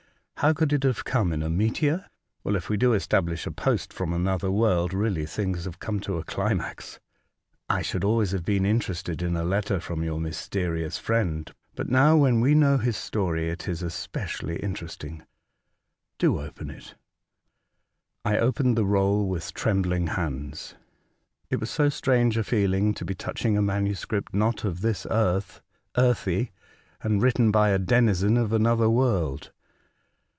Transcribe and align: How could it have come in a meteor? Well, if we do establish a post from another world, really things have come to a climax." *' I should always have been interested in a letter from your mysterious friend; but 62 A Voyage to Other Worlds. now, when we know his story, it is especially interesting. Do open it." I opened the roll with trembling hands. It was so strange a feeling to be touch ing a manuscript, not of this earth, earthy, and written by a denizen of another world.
How 0.41 0.53
could 0.53 0.73
it 0.73 0.81
have 0.85 1.03
come 1.05 1.31
in 1.31 1.43
a 1.43 1.51
meteor? 1.51 2.07
Well, 2.43 2.55
if 2.55 2.67
we 2.67 2.75
do 2.75 2.93
establish 2.93 3.45
a 3.45 3.51
post 3.51 3.93
from 3.93 4.11
another 4.11 4.49
world, 4.49 4.91
really 4.91 5.27
things 5.27 5.65
have 5.65 5.77
come 5.77 5.99
to 5.99 6.17
a 6.17 6.23
climax." 6.23 6.99
*' 7.35 7.61
I 7.69 7.83
should 7.83 8.03
always 8.03 8.31
have 8.31 8.43
been 8.43 8.65
interested 8.65 9.21
in 9.21 9.35
a 9.35 9.43
letter 9.43 9.79
from 9.79 10.03
your 10.03 10.19
mysterious 10.19 10.97
friend; 10.97 11.43
but 11.75 11.83
62 11.83 11.83
A 11.83 11.85
Voyage 11.85 11.89
to 11.89 11.95
Other 11.95 12.01
Worlds. 12.07 12.17
now, 12.19 12.23
when 12.23 12.41
we 12.41 12.55
know 12.55 12.77
his 12.79 12.97
story, 12.97 13.49
it 13.51 13.67
is 13.67 13.83
especially 13.83 14.55
interesting. 14.55 15.23
Do 16.17 16.39
open 16.41 16.71
it." 16.71 16.95
I 18.25 18.39
opened 18.39 18.75
the 18.75 18.83
roll 18.85 19.27
with 19.27 19.53
trembling 19.53 20.07
hands. 20.07 20.73
It 21.51 21.59
was 21.59 21.69
so 21.69 21.89
strange 21.89 22.35
a 22.39 22.43
feeling 22.43 22.95
to 22.95 23.05
be 23.05 23.13
touch 23.13 23.45
ing 23.45 23.59
a 23.59 23.61
manuscript, 23.61 24.33
not 24.33 24.63
of 24.63 24.81
this 24.81 25.05
earth, 25.11 25.61
earthy, 25.99 26.49
and 27.03 27.21
written 27.21 27.51
by 27.51 27.69
a 27.69 27.77
denizen 27.77 28.37
of 28.37 28.51
another 28.51 28.89
world. 28.89 29.51